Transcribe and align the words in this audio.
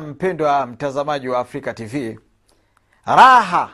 mpendwa 0.00 0.66
mtazamaji 0.66 1.28
wa 1.28 1.38
afrika 1.38 1.74
tv 1.74 2.18
raha. 3.04 3.70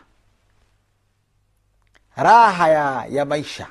Raha 2.16 2.68
ya, 2.68 3.06
ya 3.10 3.24
maisha. 3.24 3.66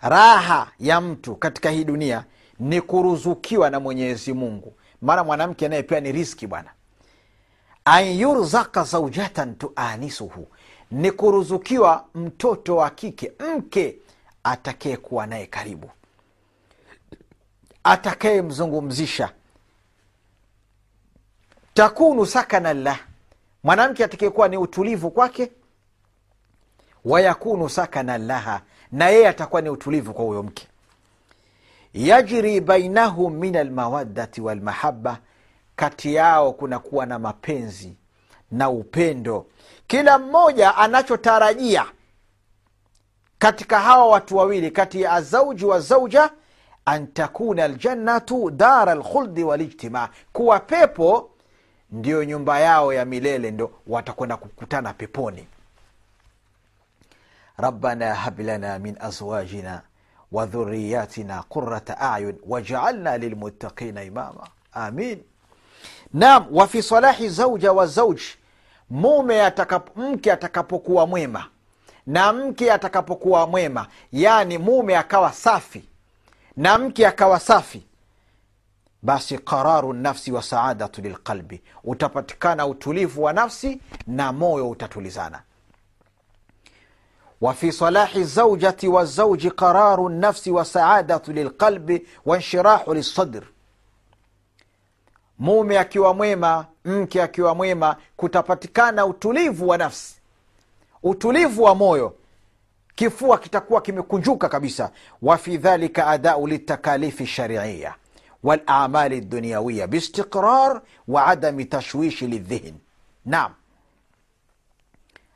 Raha 0.00 0.70
ya 0.80 1.00
mtu 1.00 1.36
katika 1.36 1.70
hii 1.70 1.84
dunia 1.84 2.24
ni 2.58 2.80
kuruzukiwa 2.80 3.70
na 3.70 3.80
mwenyezi 3.80 4.32
mungu. 4.32 4.74
Maana 5.02 5.24
mwanamke 5.24 5.68
naye 5.68 5.82
pia 5.82 6.00
ni 6.00 6.12
riski 6.12 6.46
bwana. 6.46 6.70
An 7.84 8.06
yurzaka 8.06 8.84
zaujatan 8.84 9.54
tuanisuhu. 9.54 10.48
Ni 10.90 11.10
kuruzukiwa 11.10 12.04
mtoto 12.14 12.76
wa 12.76 12.90
kike 12.90 13.32
mke 13.56 13.96
atakayekuwa 14.44 15.26
naye 15.26 15.46
karibu. 15.46 15.90
Atakayemzungumzisha 17.84 19.32
takunu 21.74 22.26
sakana 22.26 22.74
lah 22.74 22.98
mwanamke 23.64 24.04
atakayekuwa 24.04 24.48
ni 24.48 24.56
utulivu 24.56 25.10
kwake 25.10 25.52
wayakunu 27.04 27.68
sakana 27.68 28.18
laha. 28.18 28.60
Na 28.92 29.08
yeye 29.08 29.28
atakuwa 29.28 29.62
ni 29.62 29.68
utulivu 29.70 30.14
kwa 30.14 30.24
huyo 30.24 30.42
mke. 30.42 30.68
Yajri 31.94 32.60
bainahum 32.60 33.34
min 33.34 33.56
almawaddati 33.56 34.40
walmahaba 34.40 35.18
kati 35.76 36.14
yao 36.14 36.52
kunakuwa 36.52 37.06
na 37.06 37.18
mapenzi 37.18 37.96
na 38.50 38.70
upendo. 38.70 39.46
Kila 39.86 40.18
mmoja 40.18 40.76
anachotarajia 40.76 41.86
katika 43.38 43.80
hawa 43.80 44.06
watu 44.06 44.36
wawili 44.36 44.70
kati 44.70 45.02
ya 45.02 45.12
azauji 45.12 45.64
wa 45.64 45.80
zauja 45.80 46.30
an 46.84 47.06
takuna 47.12 47.64
aljannatu 47.64 48.50
dara 48.50 48.94
lkhuldi 48.94 49.44
walijtimaa 49.44 50.08
kuwa 50.32 50.60
pepo 50.60 51.30
ndiyo 51.94 52.24
nyumba 52.24 52.60
yao 52.60 52.92
ya 52.92 53.04
milele 53.04 53.50
ndo 53.50 53.70
watakwenda 53.86 54.36
kukutana 54.36 54.92
peponi. 54.94 55.46
Rabbana 57.56 58.14
hablana 58.14 58.78
min 58.78 58.96
azwajina 59.00 59.82
wa 60.32 60.46
dhuriyatina 60.46 61.42
qurata 61.42 62.00
ayun 62.00 62.36
wajaalna 62.48 63.18
lilmuttaqina 63.18 64.02
imama. 64.04 64.48
Amin. 64.72 65.22
Naam 66.12 66.46
wa 66.50 66.66
fi 66.68 66.82
salahi 66.82 67.28
zauja 67.28 67.72
wa 67.72 67.86
zauji 67.86 68.24
mume 68.90 69.42
atakapo, 69.42 70.00
mke 70.02 70.32
atakapokuwa 70.32 71.06
mwema 71.06 71.46
na 72.06 72.32
mke 72.32 72.72
atakapokuwa 72.72 73.46
mwema 73.46 73.86
yaani 74.12 74.58
mume 74.58 74.96
akawa 74.96 75.32
safi 75.32 75.84
na 76.56 76.78
mke 76.78 77.06
akawa 77.06 77.40
safi 77.40 77.86
basi 79.04 79.38
qararu 79.38 79.92
nafsi 79.92 80.32
wa 80.32 80.42
saadatu 80.42 81.00
lilqalbi, 81.02 81.62
utapatikana 81.84 82.66
utulivu 82.66 83.22
wa 83.22 83.32
nafsi 83.32 83.80
na 84.06 84.32
moyo 84.32 84.70
utatulizana. 84.70 85.42
wa 87.40 87.54
fi 87.54 87.72
salahi 87.72 88.24
zaujati 88.24 88.88
wa 88.88 89.04
zauji 89.04 89.50
qararu 89.50 90.08
nafsi 90.08 90.50
wa 90.50 90.64
saadatu 90.64 91.32
lilqalbi 91.32 92.06
wa 92.26 92.38
nshirahu 92.38 92.94
lissadr, 92.94 93.42
mume 95.38 95.78
akiwa 95.78 96.14
mwema, 96.14 96.66
mke 96.84 97.22
akiwa 97.22 97.54
mwema, 97.54 97.96
kutapatikana 98.16 99.06
utulivu 99.06 99.68
wa 99.68 99.78
nafsi, 99.78 100.14
utulivu 101.02 101.62
wa 101.62 101.74
moyo. 101.74 102.14
Kifua 102.94 103.38
kitakuwa 103.38 103.80
kimekunjuka 103.80 104.48
kabisa. 104.48 104.90
wa 105.22 105.38
fi 105.38 105.56
dhalika 105.56 106.06
adau 106.06 106.46
litakalifi 106.46 107.26
shariia 107.26 107.94
walamali 108.44 109.20
duniyawiya 109.20 109.86
biistiqrar 109.86 110.82
wa 111.08 111.26
adami 111.26 111.64
tashwishi 111.64 112.26
lidhihn. 112.26 112.74
Naam. 113.26 113.52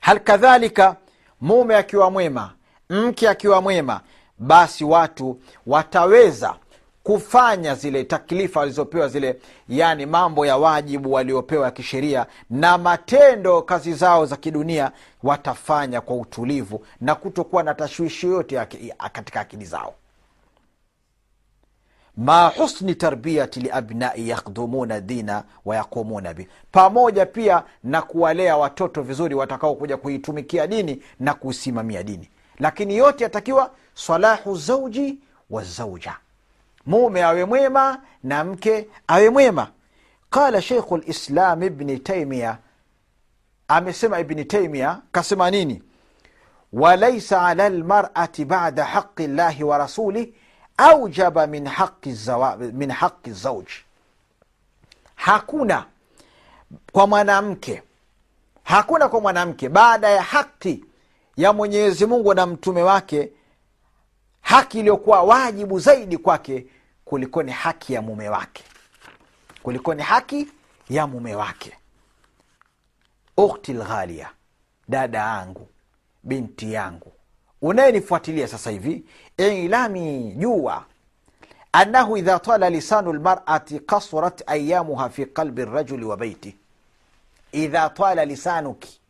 Hal 0.01 0.21
kadhalika 0.21 0.97
mume 1.41 1.77
akiwa 1.77 2.11
mwema 2.11 2.53
mke 2.91 3.29
akiwa 3.29 3.61
mwema 3.63 4.01
basi 4.39 4.85
watu 4.85 5.41
wataweza 5.67 6.55
kufanya 7.03 7.75
zile 7.75 8.05
taklifa 8.05 8.61
walizopewa 8.61 9.09
zile 9.09 9.41
yani 9.69 10.07
mambo 10.07 10.47
ya 10.47 10.57
wajibu 10.57 11.13
waliopewa 11.13 11.65
ya 11.65 11.71
kisheria 11.71 12.27
na 12.51 12.79
matendo 12.79 13.63
kazi 13.63 13.95
zao 13.95 14.27
za 14.27 14.37
kidunia 14.37 14.93
watafanya 15.23 16.01
kwa 16.01 16.17
utulivu 16.17 16.87
na 17.01 17.15
kutokuwa 17.15 17.63
na 17.63 17.75
tashwishi 17.75 18.27
yoyote 18.27 18.67
katika 19.13 19.41
akili 19.41 19.65
zao 19.65 19.95
ma 22.19 22.49
husni 22.49 22.95
tarbiyati 22.95 23.61
liabnai 23.61 24.29
yakdumuna 24.29 25.01
dina 25.01 25.45
wayaqumuna 25.65 26.35
bi. 26.35 26.49
Pamoja 26.73 27.27
pia 27.27 27.63
na 27.85 28.03
kuwalea 28.03 28.57
watoto 28.57 29.03
vizuri 29.03 29.35
watakaokuja 29.35 29.97
kuitumikia 29.97 30.67
dini 30.67 31.03
na 31.21 31.35
kusimamia 31.35 32.03
dini. 32.03 32.31
Lakini 32.59 32.97
yote 32.97 33.25
yatakiwa 33.25 33.71
salahu 33.95 34.57
zauji 34.57 35.19
wa 35.51 35.65
zauja. 35.65 36.17
Mume 36.87 37.23
awe 37.23 37.45
mwema 37.45 38.01
na 38.23 38.45
mke 38.45 38.89
awe 39.07 39.31
mwema. 39.31 39.69
Qala 40.31 40.63
sheikhu 40.63 40.97
lislam 40.97 41.63
ibni 41.63 41.99
taimia 41.99 42.59
amesema 43.69 44.21
ibni 44.21 44.45
taimia 44.45 44.99
kasema 45.13 45.51
nini? 45.51 45.83
Walaisa 46.73 47.43
ala 47.47 47.69
lmarati 47.69 48.45
bada 48.45 48.85
haqi 48.85 49.27
llahi 49.27 49.65
wa 49.65 49.79
rasulih 49.79 50.29
aujaba 50.79 51.47
min 51.47 51.67
haqi, 51.67 52.13
zawa, 52.13 52.57
min 52.57 52.91
haqi 52.91 53.33
zauj 53.33 53.67
hakuna 55.15 55.87
kwa 56.93 57.07
mwanamke 57.07 57.83
hakuna 58.65 59.09
kwa 59.09 59.21
mwanamke. 59.21 59.69
Baada 59.69 60.09
ya 60.11 60.23
haki 60.23 60.85
ya 61.37 61.53
mwenyezi 61.53 62.07
mungu 62.07 62.35
na 62.35 62.47
mtume 62.47 62.83
wake 62.83 63.33
haki 64.41 64.79
iliyokuwa 64.79 65.23
wajibu 65.23 65.79
zaidi 65.79 66.19
kwake 66.19 66.67
kuliko 67.05 67.43
ni 67.43 67.53
haki 67.53 67.93
ya 67.93 68.03
mume 68.03 68.29
wake. 68.29 68.65
Kuliko 69.63 69.95
ni 69.95 70.03
haki 70.03 70.49
ya 70.91 71.07
mume 71.07 71.35
wake. 71.35 71.77
Ukhti 73.37 73.73
lghalia 73.73 74.31
dada 74.89 75.19
yangu 75.19 75.69
binti 76.23 76.73
yangu 76.73 77.13
unayenifuatilia 77.63 78.49
sasa 78.49 78.71
hivi 78.71 79.05
ilami 79.37 80.33
jua. 80.37 80.85
Anahu 81.73 82.17
idha 82.17 82.39
tala 82.39 82.71
lisanu 82.71 83.13
lmarati 83.13 83.81
kasurat 83.81 84.43
ayamuha 84.47 85.09
fi 85.09 85.27
qalbi 85.27 85.65
rajuli 85.65 86.05
wa 86.05 86.17
baiti. 86.17 86.57
Idha 87.53 87.91
tala 87.91 88.25
lisanuki. 88.25 89.01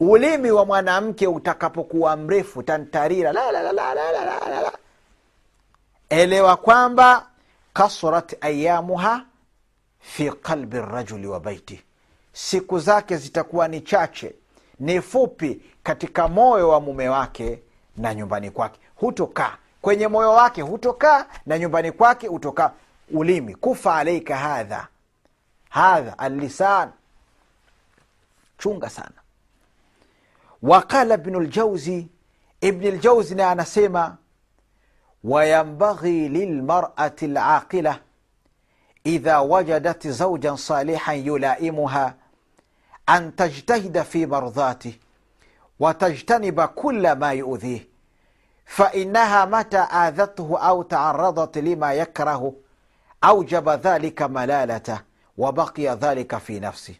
Ulimi 0.00 0.50
wa 0.50 0.64
mwanamke 0.66 1.26
utakapokuwa 1.26 2.16
mrefu 2.16 2.62
tantarira 2.62 3.32
la, 3.32 4.72
elewa 6.08 6.56
kwamba 6.56 7.26
kasurat 7.72 8.36
ayamuha 8.44 9.24
fi 10.00 10.30
qalbi 10.30 10.80
rajuli 10.80 11.26
wa 11.26 11.40
baiti. 11.40 11.82
Siku 12.32 12.78
zake 12.78 13.16
zitakuwa 13.16 13.68
ni 13.68 13.80
chache 13.80 14.34
ni 14.80 15.00
fupi 15.02 15.62
katika 15.82 16.28
moyo 16.28 16.68
wa 16.68 16.80
mume 16.80 17.08
wake 17.08 17.62
na 17.96 18.14
nyumbani 18.14 18.50
kwake. 18.50 18.80
Hutokaa. 18.96 19.56
Kwenye 19.82 20.08
moyo 20.08 20.30
wake 20.30 20.62
hutokaa 20.62 21.26
na 21.46 21.58
nyumbani 21.58 21.92
kwake 21.92 22.26
hutokaa. 22.26 22.70
Ulimi. 23.10 23.54
Kufa 23.54 23.96
alaika 23.96 24.36
hadha. 24.36 24.88
Hadha 25.68 26.18
allisan. 26.18 26.90
Chunga 28.58 28.90
sana. 28.90 29.10
Waqala 30.62 31.16
bnu 31.16 31.40
ljauzi 31.40 32.08
ibni 32.60 32.90
ljauzi 32.90 33.34
naye 33.34 33.48
anasema 33.50 34.16
wayambaghi 35.24 36.28
lilmarati 36.28 37.26
laqila 37.26 37.98
idha 39.04 39.42
wajadat 39.42 40.08
zaujan 40.08 40.56
salihan 40.56 41.26
yulaimuha 41.26 42.14
an 43.06 43.32
tajtahida 43.32 44.04
fi 44.04 44.26
mardhatih 44.26 44.94
وتجتنب 45.80 46.60
كل 46.60 47.12
ما 47.12 47.30
يؤذيه 47.32 47.88
فإنها 48.66 49.44
متى 49.44 49.78
آذته 49.78 50.58
أو 50.58 50.82
تعرضت 50.82 51.58
لما 51.58 51.92
يكره 51.92 52.54
أوجب 53.24 53.68
ذلك 53.68 54.22
ملالته 54.22 55.00
وبقي 55.38 55.88
ذلك 55.88 56.38
في 56.38 56.60
نفسه. 56.60 56.94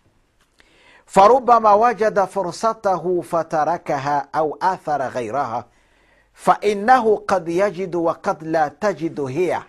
فربما 1.07 1.73
وجد 1.73 2.25
فرصته 2.25 3.21
فتركها 3.21 4.29
أو 4.35 4.59
آثر 4.63 5.03
غيرها 5.03 5.67
فإنه 6.35 7.17
قد 7.17 7.49
يجد 7.49 7.95
وقد 7.95 8.45
لا 8.45 8.69
تجد 8.69 9.21
هي. 9.21 9.63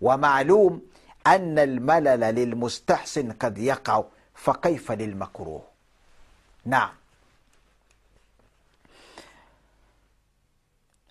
ومعلوم 0.00 0.82
أن 1.26 1.58
الملل 1.58 2.20
للمستحسن 2.20 3.32
قد 3.32 3.58
يقع. 3.58 4.02
fakaifa 4.42 4.96
lilmakruh 4.96 5.62
naam 6.66 6.90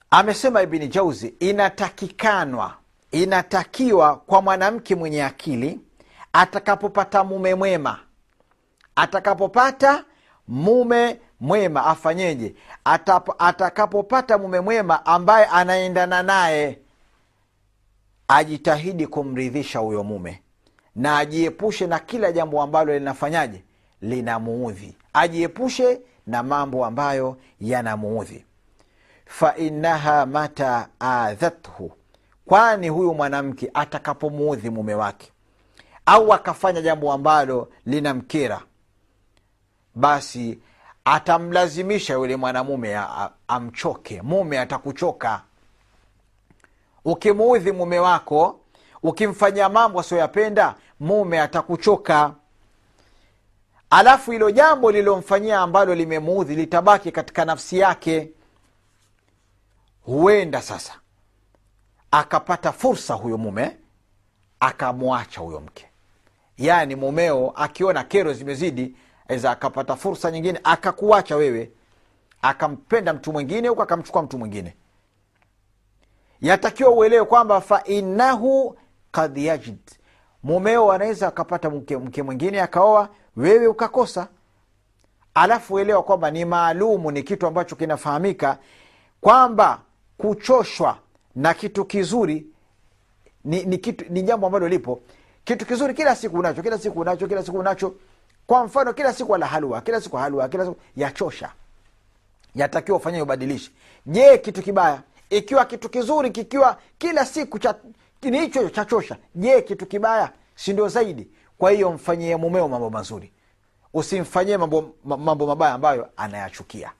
amesema 0.09 0.61
ibni 0.61 0.87
jauzi 0.87 1.27
inatakikanwa 1.39 2.77
inatakiwa 3.11 4.15
kwa 4.15 4.41
mwanamke 4.41 4.95
mwenye 4.95 5.23
akili 5.23 5.79
atakapopata 6.33 7.23
mume 7.23 7.55
mwema. 7.55 7.99
Atakapopata 8.95 10.05
mume 10.47 11.19
mwema 11.39 11.85
afanyeje? 11.85 12.55
Atakapopata 13.39 14.37
mume 14.37 14.59
mwema 14.59 15.05
ambaye 15.05 15.45
anaendana 15.45 16.23
naye 16.23 16.79
ajitahidi 18.27 19.07
kumridhisha 19.07 19.79
huyo 19.79 20.03
mume 20.03 20.41
na 20.97 21.17
ajiepushe 21.17 21.87
na 21.87 21.99
kila 21.99 22.31
jambo 22.31 22.61
ambalo 22.61 22.93
linafanyaje? 22.93 23.63
Linamuudhi. 24.01 24.95
Ajiepushe 25.13 26.01
na 26.27 26.43
mambo 26.43 26.85
ambayo 26.85 27.37
yanamuudhi. 27.61 28.45
Fainaha 29.25 30.25
mata 30.25 30.87
adhathu. 30.99 31.91
Kwani 32.45 32.89
huyu 32.89 33.13
mwanamke 33.13 33.71
atakapomuudhi 33.73 34.69
mume 34.69 34.95
wake? 34.95 35.31
Au 36.05 36.33
akafanya 36.33 36.81
jambo 36.81 37.13
ambalo 37.13 37.69
linamkera? 37.85 38.61
Basi 39.95 40.59
atamlazimisha 41.05 42.13
yule 42.13 42.35
mwanamume 42.35 42.99
amchoke. 43.47 44.21
Mume 44.21 44.59
atakuchoka. 44.59 45.41
Ukimuudhi 47.05 47.71
mume 47.71 47.99
wako 47.99 48.59
ukimfanyia 49.03 49.69
mambo 49.69 49.99
asioyapenda 49.99 50.75
mume 50.99 51.41
atakuchoka. 51.41 52.33
Alafu 53.89 54.31
hilo 54.31 54.51
jambo 54.51 54.91
lililomfanyia 54.91 55.59
ambalo 55.59 55.95
limemuudhi 55.95 56.55
litabaki 56.55 57.11
katika 57.11 57.45
nafsi 57.45 57.79
yake. 57.79 58.29
Huenda 60.01 60.61
sasa 60.61 60.93
akapata 62.11 62.71
fursa 62.71 63.13
huyo 63.13 63.37
mume 63.37 63.77
akamwacha 64.59 65.41
huyo 65.41 65.59
mke. 65.59 65.85
Yaani 66.57 66.95
mumeo 66.95 67.53
akiona 67.55 68.03
kero 68.03 68.33
zimezidi 68.33 68.95
aweza 69.29 69.51
akapata 69.51 69.95
fursa 69.95 70.31
nyingine 70.31 70.59
akakuacha 70.63 71.35
wewe 71.35 71.71
akampenda 72.41 73.13
mtu 73.13 73.33
mwingine 73.33 73.67
huku 73.67 73.81
akamchukua 73.81 74.21
mtu 74.21 74.37
mwingine. 74.37 74.75
Yatakiwa 76.41 76.89
uelewe 76.89 77.25
kwamba 77.25 77.61
fainahu 77.61 78.77
kad 79.11 79.37
yajid 79.37 79.77
mumeo 80.51 80.91
anaweza 80.91 81.27
akapata 81.27 81.69
mke, 81.69 81.97
mke 81.97 82.23
mwingine 82.23 82.61
akaoa 82.61 83.09
wewe 83.37 83.67
ukakosa. 83.67 84.27
Alafu 85.33 85.79
elewa 85.79 86.03
kwamba 86.03 86.31
ni 86.31 86.45
maalumu 86.45 87.11
ni 87.11 87.23
kitu 87.23 87.47
ambacho 87.47 87.75
kinafahamika 87.75 88.57
kwamba 89.21 89.81
kuchoshwa 90.17 90.97
na 91.35 91.53
kitu 91.53 91.85
kizuri 91.85 92.45
ni, 93.43 93.63
ni, 93.63 93.77
kitu, 93.77 94.05
ni 94.09 94.21
jambo 94.23 94.47
ambalo 94.47 94.67
lipo. 94.67 94.99
Kitu 95.43 95.65
kizuri 95.65 95.93
kila 95.93 96.15
siku 96.15 96.37
unacho 96.39 96.61
kila 96.61 96.77
siku 96.77 96.99
unacho 96.99 97.27
kila 97.27 97.43
siku 97.43 97.57
unacho. 97.59 97.93
Kwa 98.47 98.63
mfano 98.65 98.93
kila 98.93 99.13
siku 99.13 99.35
ala 99.35 99.45
halua 99.45 99.81
kila 99.81 100.01
siku 100.01 100.17
halua 100.17 100.49
kila 100.49 100.65
siku 100.65 100.77
yachosha. 100.95 101.51
Yatakiwa 102.55 102.97
ufanye 102.97 103.21
ubadilishe. 103.21 103.71
Je 104.05 104.37
kitu 104.37 104.61
kibaya? 104.61 105.01
Ikiwa 105.29 105.65
kitu 105.65 105.89
kizuri 105.89 106.31
kikiwa 106.31 106.77
kila 106.97 107.25
siku 107.25 107.59
cha 107.59 107.75
ni 108.21 108.39
hicho 108.39 108.69
chachosha. 108.69 109.17
Je 109.35 109.61
kitu 109.61 109.85
kibaya? 109.85 110.31
Si 110.55 110.73
ndio 110.73 110.87
zaidi? 110.87 111.27
Kwa 111.57 111.71
hiyo 111.71 111.91
mfanyie 111.91 112.35
mumeo 112.35 112.67
mambo 112.67 112.89
mazuri. 112.89 113.31
Usimfanyie 113.93 114.57
mambo, 114.57 114.95
mambo 115.03 115.47
mabaya 115.47 115.73
ambayo 115.73 116.09
anayachukia. 116.17 116.91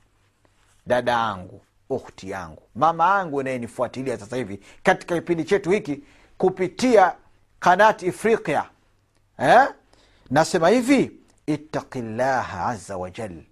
Dada 0.86 1.12
yangu 1.12 1.62
ukhti 1.90 2.30
yangu. 2.30 2.62
Mama 2.76 3.18
yangu 3.18 3.40
anayenifuatilia 3.40 4.18
sasa 4.18 4.36
hivi 4.36 4.60
katika 4.84 5.16
kipindi 5.16 5.44
chetu 5.44 5.72
hiki 5.72 6.04
kupitia 6.38 7.16
kanati 7.60 8.06
ifriqia 8.06 8.70
eh? 9.40 9.68
nasema 10.30 10.70
hivi 10.70 11.12
ittaqi 11.48 12.02
llaha 12.02 12.66
aza 12.66 12.98
wajal 12.98 13.44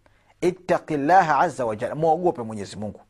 ittaqi 0.42 0.94
aza 1.12 1.66
wajal 1.66 1.96
mwogope 1.96 2.42
mwenyezi 2.42 2.76
mungu. 2.76 3.02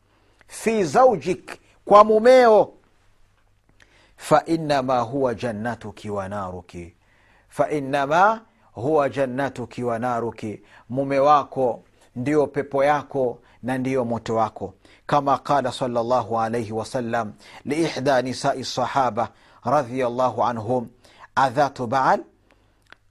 Fi 0.46 0.84
zaujik 0.84 1.58
kwa 1.84 2.04
mumeo 2.04 2.72
فإنما 4.16 4.98
هو 4.98 5.32
جنتك 5.32 6.00
ونارك 6.06 6.96
fainama 7.56 8.40
huwa 8.72 9.08
jannatuki 9.08 9.82
wa 9.84 9.98
naruki 9.98 10.62
mume 10.88 11.18
wako 11.18 11.82
ndiyo 12.16 12.46
pepo 12.46 12.84
yako 12.84 13.38
na 13.62 13.78
ndiyo 13.78 14.04
moto 14.04 14.34
wako 14.34 14.74
kama 15.06 15.38
qala 15.38 15.72
salllahu 15.72 16.40
alaihi 16.40 16.72
wasallam 16.72 17.32
liihda 17.64 18.22
nisai 18.22 18.64
sahaba 18.64 19.28
radiallahu 19.64 20.44
anhum 20.44 20.88
adhatu 21.34 21.86
baal 21.86 22.20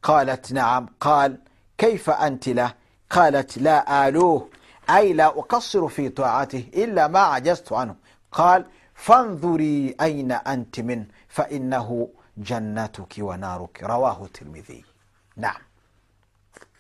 qalat 0.02 0.52
naam 0.52 0.88
qal 1.00 1.38
kaifa 1.78 2.20
anti 2.20 2.54
lah 2.54 2.74
qalat 3.08 3.58
la 3.58 3.88
aluh 3.88 4.42
ay 4.88 5.14
la 5.14 5.34
ukasiru 5.34 5.90
fi 5.90 6.10
taatih 6.10 6.70
illa 6.74 7.10
ma 7.10 7.34
ajaztu 7.34 7.78
anhu 7.78 7.96
qal 8.32 8.66
fandhuri 8.96 9.96
aina 9.98 10.46
anti 10.46 10.84
min 10.84 11.06
fainahu 11.28 12.10
jannatuki 12.38 13.22
wa 13.22 13.38
naruki 13.38 13.84
rawahu 13.84 14.28
tirmidhi. 14.28 14.86
Naam. 15.38 15.56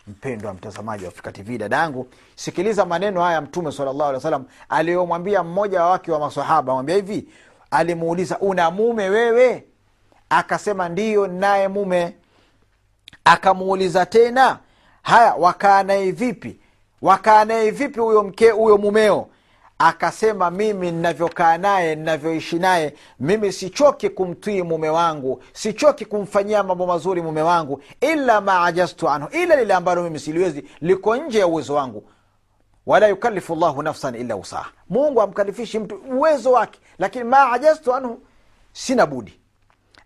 Mpendwa 0.08 0.54
mtazamaji 0.54 1.04
wa 1.04 1.10
afrika 1.10 1.32
tv 1.32 1.58
dadangu 1.58 2.08
sikiliza 2.36 2.86
maneno 2.86 3.22
haya 3.22 3.42
mtume 3.42 3.72
salllahu 3.72 4.04
alih 4.10 4.26
wa 4.26 4.42
aliyomwambia 4.70 5.44
mmoja 5.44 5.84
wake 5.84 6.12
wa 6.12 6.20
masahaba 6.20 6.74
mwambia 6.74 6.96
hivi 6.96 7.30
alimuuliza 7.72 8.40
una 8.40 8.72
mume 8.72 9.10
wewe? 9.10 9.66
Akasema 10.30 10.90
ndiyo 10.90 11.28
naye 11.28 11.68
mume. 11.68 12.16
Akamuuliza 13.26 14.06
tena 14.06 14.60
haya 15.02 15.34
wakaa 15.36 15.84
naye 15.84 16.12
vipi? 16.12 16.60
Wakaa 17.02 17.46
naye 17.46 17.72
vipi 17.72 18.00
huyo 18.00 18.24
mke 18.24 18.50
huyo 18.50 18.78
mumeo? 18.78 19.30
Akasema 19.78 20.52
mimi 20.52 20.92
ninavyokaa 20.92 21.58
naye 21.58 21.96
ninavyoishi 21.96 22.60
naye 22.60 22.94
mimi 23.20 23.52
sichoki 23.54 24.10
kumtwii 24.10 24.62
mume 24.62 24.90
wangu 24.90 25.44
sichoki 25.54 26.06
kumfanyia 26.06 26.64
mambo 26.64 26.86
mazuri 26.88 27.22
mume 27.22 27.42
wangu 27.42 27.82
ila 28.02 28.42
ma 28.42 28.66
ajaztu 28.66 29.10
anhu. 29.10 29.30
Ila 29.32 29.56
lile 29.56 29.74
ambalo 29.74 30.04
mimi 30.04 30.20
siliwezi 30.20 30.64
liko 30.82 31.16
nje 31.16 31.40
ya 31.40 31.48
uwezo 31.48 31.74
wangu. 31.74 32.04
Wala 32.86 33.08
yukalifu 33.08 33.56
llahu 33.56 33.82
nafsan 33.84 34.16
illa 34.16 34.36
usaha 34.36 34.70
mungu 34.90 35.22
amkalifishi 35.22 35.80
mtu 35.80 35.96
uwezo 35.96 36.52
wake 36.52 36.80
lakini 37.00 37.24
ma 37.24 37.52
ajaztu 37.52 37.94
anhu 37.94 38.20
sina 38.74 39.06
budi. 39.06 39.40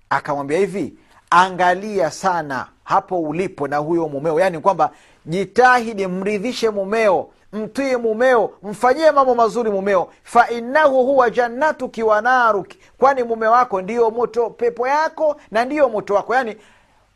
Akamwambia 0.10 0.57
hivi 0.60 0.94
angalia 1.30 2.12
sana 2.12 2.68
hapo 2.83 3.21
ulipo 3.21 3.68
na 3.68 3.77
huyo 3.77 4.10
mumeo. 4.10 4.39
Yaani 4.39 4.60
kwamba 4.60 4.92
jitahidi 5.25 6.07
mridhishe 6.07 6.69
mumeo 6.69 7.30
mtwii 7.53 7.95
mumeo 7.95 8.53
mfanyie 8.63 9.11
mambo 9.11 9.35
mazuri 9.35 9.71
mumeo. 9.71 10.09
Fainahu 10.23 11.06
huwa 11.06 11.29
jannatuki 11.29 12.03
wa 12.03 12.21
naruki 12.21 12.79
kwani 12.97 13.23
mume 13.23 13.47
wako 13.47 13.81
ndiyo 13.81 14.11
moto 14.11 14.49
pepo 14.49 14.87
yako 14.87 15.41
na 15.51 15.65
ndiyo 15.65 15.89
moto 15.89 16.13
wako. 16.15 16.35
Yaani 16.35 16.57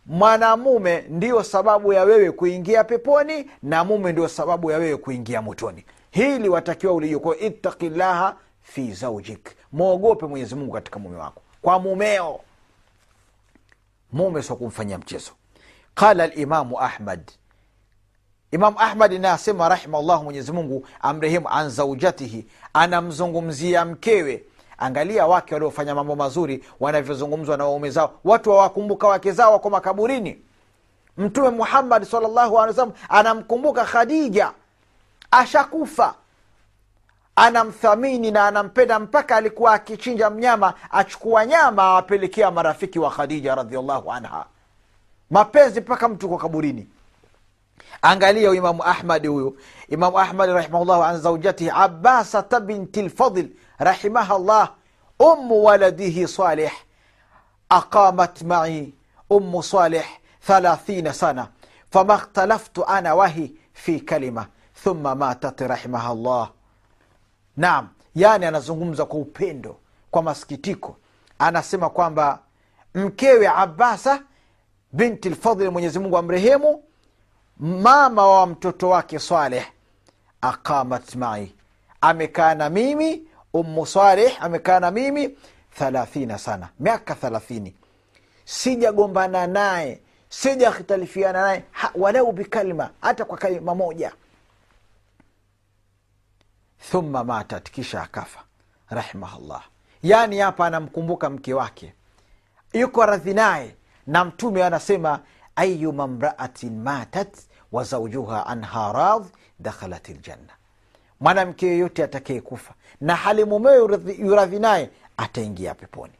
mwanamume 0.06 1.06
ndiyo 1.10 1.44
sababu 1.44 1.94
ya 1.94 2.04
wewe 2.04 2.32
kuingia 2.32 2.84
peponi 2.84 3.52
na 3.64 3.84
mume 3.84 4.12
ndio 4.12 4.28
sababu 4.28 4.72
ya 4.72 4.78
wewe 4.78 4.98
kuingia 4.98 5.42
motoni. 5.42 5.86
Hili 6.12 6.50
watakiwa 6.50 6.94
ulijua 6.94 7.36
llaha 7.90 8.36
fi 8.62 8.92
zaujik 8.94 9.50
mwogope 9.72 10.26
mwenyezi 10.26 10.56
mungu 10.56 10.74
katika 10.74 11.00
mume 11.00 11.18
wako. 11.18 11.42
Kwa 11.62 11.80
mumeo. 11.80 12.40
Mume 14.12 14.44
sio 14.44 14.56
mchezo. 14.98 15.32
Qala 15.96 16.28
limamu 16.28 16.80
ahmad 16.80 17.32
imamu 18.54 18.80
ahmadi 18.80 19.20
naye 19.20 19.34
asema 19.34 19.70
rahimahullahu 19.70 20.24
mwenyezimungu 20.24 20.88
amrehemu 21.02 21.50
an 21.50 21.70
zaujatihi 21.70 22.46
anamzungumzia 22.74 23.86
mkewe. 23.86 24.44
Angalia 24.78 25.28
wake 25.28 25.54
waliofanya 25.54 25.96
mambo 25.96 26.16
mazuri 26.16 26.64
wanavyozungumzwa 26.80 27.58
na 27.58 27.64
waume 27.64 27.90
zao. 27.90 28.14
Watu 28.24 28.50
wawakumbuka 28.50 29.08
wake 29.08 29.32
zao 29.32 29.52
wako 29.54 29.70
makaburini. 29.70 30.38
Mtume 31.18 31.50
muhammadi 31.50 32.06
salllahu 32.06 32.60
anamkumbuka 33.10 33.86
khadija. 33.86 34.52
Ashakufa. 35.32 36.14
Anamthamini 37.36 38.32
na 38.32 38.48
anampenda 38.48 39.00
mpaka 39.00 39.36
alikuwa 39.36 39.74
akichinja 39.74 40.30
mnyama 40.30 40.74
achukua 40.92 41.46
nyama 41.46 41.84
awapelekea 41.84 42.52
marafiki 42.52 43.00
wa 43.00 43.12
khadija 43.12 43.56
radiallahu 43.56 44.12
anha. 44.12 44.46
Mapenzi 45.30 45.82
mpaka 45.82 46.10
mtu 46.10 46.30
kwa 46.30 46.38
kaburini 46.38 46.88
angalia 48.02 48.54
imamu 48.54 48.84
ahmadi 48.84 49.28
huyu. 49.28 49.58
Imamu 49.90 50.20
ahmadi 50.20 50.54
rahimahullahu 50.54 51.04
an 51.04 51.20
zaujatihi 51.20 51.70
abasata 51.70 52.60
binti 52.60 53.02
lfadl 53.02 53.46
rahimaha 53.78 54.40
llah 54.40 54.72
umu 55.20 55.64
waladihi 55.64 56.28
salih 56.28 56.72
aqamat 57.70 58.42
mai 58.42 58.94
umu 59.30 59.64
salih 59.64 60.06
thalathina 60.48 61.14
sana. 61.14 61.48
Fama 61.92 62.14
اkhtalaftu 62.14 62.86
ana 62.86 63.16
wahi 63.16 63.56
fi 63.74 64.00
kalima. 64.02 64.48
Thumma 64.84 65.16
matat 65.16 65.62
rahimaha 65.62 66.14
llah 66.16 66.50
naam 67.58 67.90
yani 68.16 68.46
anazungumza 68.46 69.06
kwa 69.06 69.20
upendo 69.20 69.78
kwa 70.12 70.22
masikitiko. 70.24 70.98
Anasema 71.40 71.90
kwamba 71.90 72.40
mkewe 72.96 73.48
abasa 73.48 74.22
binti 74.94 75.30
lfadhli 75.30 75.70
mwenyezimungu 75.70 76.18
amrehemu 76.18 76.84
mama 77.64 78.28
wa 78.28 78.48
mtoto 78.48 78.90
wake 78.90 79.20
saleh 79.20 79.66
aqamat 80.42 81.16
mai. 81.16 81.56
Amekaa 82.02 82.56
na 82.56 82.70
mimi 82.70 83.24
ummu 83.54 83.86
saleh 83.86 84.44
amekaa 84.44 84.80
na 84.80 84.92
mimi 84.92 85.38
thalathina 85.78 86.38
sana 86.38 86.70
miaka 86.80 87.16
thalathini. 87.16 87.76
Sijagombana 88.46 89.48
naye 89.48 90.00
sijakhtalifiana 90.30 91.42
naye 91.42 91.64
walau 91.96 92.32
bikalma 92.32 92.90
hata 93.02 93.26
kwa 93.26 93.38
kalima 93.38 93.76
moja. 93.76 94.12
Thumma 96.92 97.24
matat 97.24 97.72
kisha 97.72 98.02
akafa 98.02 98.40
rahimahullah. 98.90 99.64
Yaani 100.04 100.40
hapa 100.40 100.66
anamkumbuka 100.68 101.30
mke 101.30 101.54
wake. 101.54 101.94
Yuko 102.74 103.06
radhi 103.06 103.34
naye 103.34 103.76
na 104.08 104.26
mtume 104.26 104.64
anasema 104.64 105.20
ayuma 105.56 106.08
mraatin 106.08 106.82
matat 106.82 107.38
wa 107.74 107.84
zaujuha 107.84 108.48
anha 108.48 108.94
radh 108.94 109.26
dakhalat 109.60 110.10
ljanna 110.10 110.54
mwanamke 111.20 111.68
yoyote 111.68 112.04
atakaye 112.04 112.42
kufa 112.42 112.74
na 113.02 113.16
hali 113.16 113.46
mumewe 113.46 114.00
yuradhi 114.20 114.60
naye 114.60 114.90
ataingia 115.18 115.76
peponi. 115.76 116.14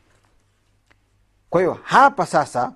Kwa 1.50 1.62
hiyo 1.62 1.80
hapa 1.84 2.26
sasa 2.26 2.74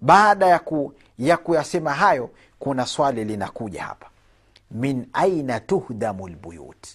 baada 0.00 0.46
ya, 0.46 0.58
ku, 0.58 0.94
ya 1.18 1.36
kuyasema 1.36 1.92
hayo 1.94 2.30
kuna 2.58 2.86
swali 2.86 3.24
linakuja 3.24 3.82
hapa. 3.84 4.06
Min 4.70 5.06
aina 5.12 5.60
tuhdamu 5.60 6.28
lbuyut 6.28 6.86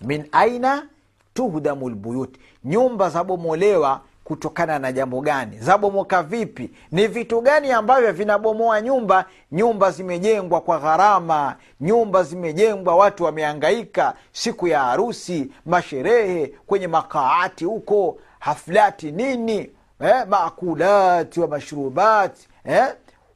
min 0.00 0.28
aina 0.32 0.86
tuhdamu 1.34 1.88
lbuyut 1.90 2.38
nyumba 2.64 3.10
zabomolewa 3.10 4.00
kutokana 4.32 4.78
na 4.78 4.92
jambo 4.92 5.20
gani? 5.20 5.58
Zabomoka 5.58 6.22
vipi? 6.22 6.70
Ni 6.92 7.06
vitu 7.06 7.40
gani 7.40 7.72
ambavyo 7.72 8.12
vinabomoa 8.12 8.80
nyumba? 8.80 9.24
Nyumba 9.52 9.90
zimejengwa 9.90 10.60
kwa 10.60 10.78
gharama. 10.78 11.56
Nyumba 11.80 12.22
zimejengwa 12.22 12.96
watu 12.96 13.24
wameangaika 13.24 14.14
siku 14.32 14.66
ya 14.68 14.80
harusi 14.80 15.50
masherehe 15.66 16.46
kwenye 16.66 16.86
makaati 16.86 17.64
huko 17.64 18.18
haflati 18.38 19.12
nini 19.12 19.70
eh, 20.00 20.26
maakulati 20.28 21.40
wa 21.40 21.48
mashrubati 21.48 22.48
eh, 22.64 22.84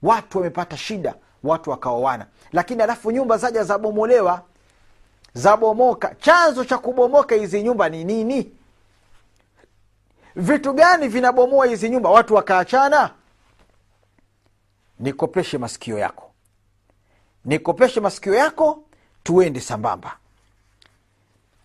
watu 0.02 0.38
wamepata 0.38 0.76
shida 0.76 1.14
watu 1.44 1.70
wakaoana. 1.70 2.26
Lakini 2.52 2.82
alafu 2.82 3.10
nyumba 3.10 3.36
zaja 3.36 3.64
zabomolewa 3.64 4.40
zabomoka. 5.34 6.14
Chanzo 6.20 6.64
cha 6.64 6.78
kubomoka 6.78 7.34
hizi 7.34 7.62
nyumba 7.62 7.88
ni 7.88 8.04
nini 8.04 8.52
vitu 10.36 10.72
gani 10.72 11.08
vinabomoa 11.08 11.66
hizi 11.66 11.88
nyumba? 11.90 12.10
Watu 12.10 12.34
wakaachana? 12.34 13.10
Nikopeshe 14.98 15.58
masikio 15.58 15.98
yako. 15.98 16.30
Nikopeshe 17.44 18.00
masikio 18.00 18.34
yako 18.34 18.84
tuende 19.22 19.60
sambamba. 19.60 20.16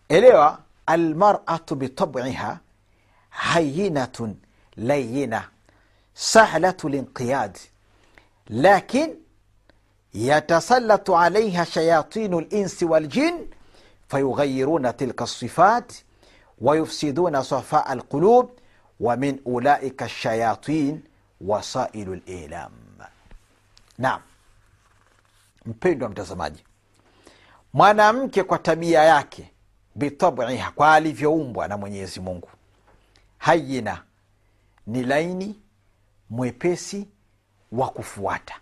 Elewa 0.10 0.60
almaratu 0.86 1.76
bitabiha 1.76 2.60
hayinatun 3.30 4.36
layina 4.78 5.50
sahlatu 6.14 6.90
linqiyad. 6.90 7.58
Lakin 8.50 9.16
yatasallatu 10.14 11.18
alaiha 11.18 11.66
shayatinu 11.66 12.40
linsi 12.42 12.86
waljin 12.86 13.48
fayughayiruna 14.08 14.94
tilka 14.94 15.28
wayufsiduna 16.62 17.44
safa 17.44 17.86
alqulub 17.86 18.50
wa 19.00 19.16
min 19.18 19.42
ulaika 19.46 20.10
shayatin 20.10 21.02
wasailu 21.42 22.16
lilam 22.16 22.72
nam 22.98 23.08
naam. 23.98 24.22
Mpendwa 25.66 26.10
mtazamaji 26.10 26.64
mwanamke 27.74 28.44
kwa 28.44 28.58
tabia 28.60 29.04
yake 29.04 29.52
bitabiha 29.96 30.72
kwa 30.72 30.94
alivyoumbwa 30.94 31.68
na 31.68 31.78
mwenyezi 31.78 32.20
mungu 32.20 32.50
hayina 33.38 34.04
ni 34.88 35.04
laini 35.04 35.60
mwepesi 36.30 37.08
wa 37.72 37.90
kufuata. 37.90 38.56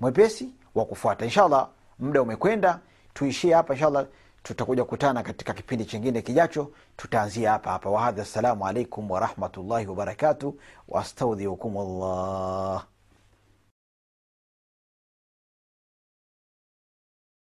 Mwepesi 0.00 0.48
wa 0.74 0.84
kufuata. 0.84 1.24
Inshallah 1.24 1.68
muda 1.98 2.22
umekwenda 2.22 2.80
tuishie 3.14 3.54
hapa 3.54 3.74
inshallah 3.74 4.06
tutakuja 4.42 4.84
kutana 4.84 5.22
katika 5.22 5.52
kipindi 5.52 5.84
chingine 5.84 6.22
kijacho. 6.22 6.70
Tutaanzia 6.96 7.50
hapa 7.50 7.70
hapa. 7.70 7.90
Wahadha 7.90 8.22
assalamu 8.22 8.66
alaikum 8.66 9.10
warahmatullahi 9.10 9.86
wabarakatuh 9.86 10.54
wastaudhiukum 10.88 11.74
llah 11.74 12.84